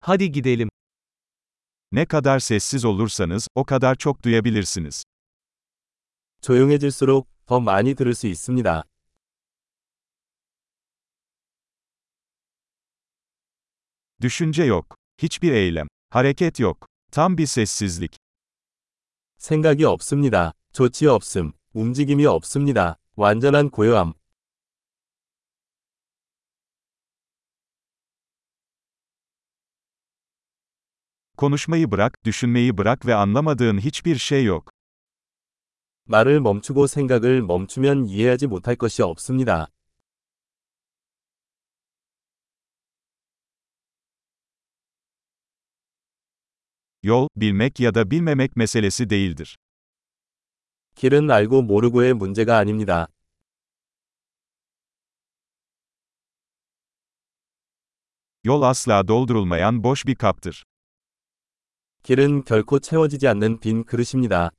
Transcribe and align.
Hadi 0.00 0.32
gidelim. 0.32 0.68
Ne 1.92 2.06
kadar 2.06 2.38
sessiz 2.38 2.84
olursanız, 2.84 3.48
o 3.54 3.64
kadar 3.64 3.94
çok 3.94 4.22
duyabilirsiniz. 4.24 5.04
조용해질수록 6.42 7.28
더 7.46 7.60
많이 7.60 7.94
들을 7.94 8.14
수 8.14 8.26
있습니다. 8.26 8.84
Düşünce 14.20 14.64
yok. 14.64 14.96
Hiçbir 15.22 15.52
eylem. 15.52 15.88
Hareket 16.10 16.60
yok. 16.60 16.86
Tam 17.12 17.38
bir 17.38 17.46
sessizlik. 17.46 18.16
생각이 19.38 19.84
없습니다. 19.84 20.52
조치 20.72 21.06
없음. 21.06 21.52
움직임이 21.74 22.26
없습니다. 22.26 22.96
완전한 23.16 23.70
고요함. 23.70 24.12
Konuşmayı 31.39 31.91
bırak, 31.91 32.25
düşünmeyi 32.25 32.77
bırak 32.77 33.05
ve 33.05 33.15
anlamadığın 33.15 33.77
hiçbir 33.77 34.15
şey 34.15 34.43
yok. 34.43 34.71
말을 36.07 36.39
멈추고 36.39 36.87
생각을 36.87 37.41
멈추면 37.41 38.05
이해하지 38.05 38.47
못할 38.47 38.75
것이 38.75 39.01
없습니다. 39.01 39.67
Yol, 47.03 47.27
bilmek 47.35 47.79
ya 47.79 47.95
da 47.95 48.11
bilmemek 48.11 48.55
meselesi 48.55 49.09
değildir. 49.09 49.57
길은 50.95 51.29
알고 51.31 51.61
모르고의 51.61 52.13
문제가 52.13 52.57
아닙니다. 52.57 53.07
Yol 58.43 58.61
asla 58.61 59.07
doldurulmayan 59.07 59.83
boş 59.83 60.05
bir 60.07 60.15
kaptır. 60.15 60.65
길은 62.02 62.44
결코 62.44 62.78
채워지지 62.78 63.28
않는 63.28 63.60
빈 63.60 63.84
그릇입니다. 63.84 64.50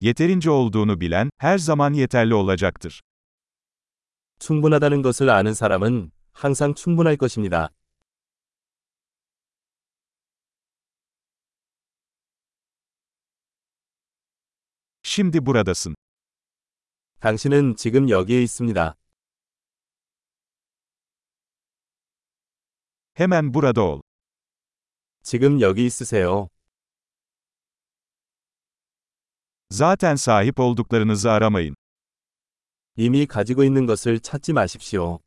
Yeterince 0.00 0.50
olduğunu 0.50 1.00
bilen, 1.00 1.30
her 1.42 1.58
zaman 1.58 1.94
yeterli 1.94 2.34
olacaktır. 2.34 3.00
충분하다는 4.38 5.02
것을 5.02 5.30
아는 5.30 5.54
사람은 5.54 6.10
항상 6.32 6.74
충분할 6.74 7.16
것입니다. 7.16 7.70
Şimdi 15.02 15.40
buradasın. 15.46 15.94
당신은 17.20 17.76
지금 17.76 18.10
여기에 18.10 18.42
있습니다. 18.42 18.94
Hemen 23.13 23.53
burada 23.53 23.81
ol. 23.81 24.01
지금 25.23 25.59
여기 25.61 25.85
있으세요. 25.85 26.47
Zaten 29.71 30.15
sahip 30.15 30.59
olduklarınızı 30.59 31.31
aramayın. 31.31 31.75
이미 32.95 33.25
가지고 33.25 33.63
있는 33.63 33.85
것을 33.85 34.19
찾지 34.19 34.53
마십시오. 34.53 35.19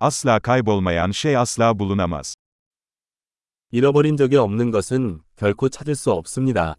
Asla 0.00 0.40
kaybolmayan 0.40 1.10
şey 1.12 1.36
asla 1.36 1.78
bulunamaz. 1.78 2.34
잃어버린 3.70 4.16
적이 4.16 4.36
없는 4.36 4.70
것은 4.70 5.22
결코 5.36 5.68
찾을 5.68 5.94
수 5.94 6.12
없습니다. 6.12 6.76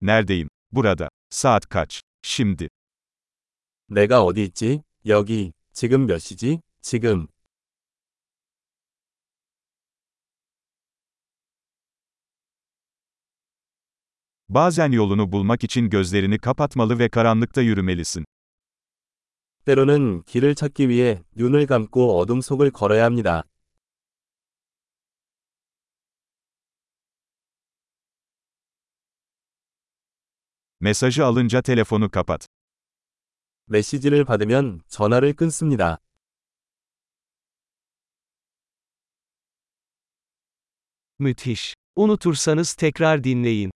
Neredeyim? 0.00 0.48
Burada. 0.72 1.08
Saat 1.30 1.66
kaç? 1.68 2.02
Şimdi. 2.22 2.68
내가 3.88 4.22
어디 4.24 4.44
있지? 4.44 4.82
여기. 5.06 5.52
지금 5.72 6.06
몇 6.06 6.18
시지? 6.18 6.60
지금. 6.82 7.26
Bazen 14.48 14.92
yolunu 14.92 15.32
bulmak 15.32 15.64
için 15.64 15.90
gözlerini 15.90 16.38
kapatmalı 16.38 16.98
ve 16.98 17.08
karanlıkta 17.08 17.60
yürümelisin. 17.62 18.24
때로는 19.66 20.22
길을 20.22 20.54
찾기 20.54 20.88
위해 20.88 21.22
눈을 21.36 21.66
감고 21.66 22.18
어둠 22.18 22.40
속을 22.40 22.70
걸어야 22.70 23.04
합니다. 23.04 23.44
Mesajı 30.80 31.24
alınca 31.24 31.62
telefonu 31.62 32.10
kapat. 32.10 32.46
메시지를 33.66 34.24
받으면 34.24 34.82
전화를 34.88 35.32
끊습니다. 35.34 35.98
Müthiş. 41.18 41.74
Unutursanız 41.96 42.74
tekrar 42.74 43.24
dinleyin. 43.24 43.74